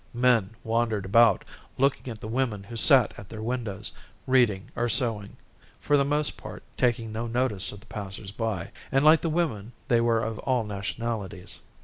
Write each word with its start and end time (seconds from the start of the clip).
Men 0.15 0.55
wandered 0.63 1.05
about, 1.05 1.45
looking 1.77 2.09
at 2.11 2.19
the 2.19 2.27
women 2.27 2.63
who 2.63 2.75
sat 2.75 3.13
at 3.19 3.29
their 3.29 3.43
windows, 3.43 3.91
reading 4.25 4.71
or 4.75 4.89
sewing, 4.89 5.37
for 5.79 5.95
the 5.95 6.03
most 6.03 6.37
part 6.37 6.63
taking 6.75 7.11
no 7.11 7.27
notice 7.27 7.71
of 7.71 7.81
the 7.81 7.85
passers 7.85 8.31
by; 8.31 8.71
and 8.91 9.05
like 9.05 9.21
the 9.21 9.29
women 9.29 9.73
they 9.89 10.01
were 10.01 10.23
of 10.23 10.39
all 10.39 10.63
nationalities. 10.63 11.59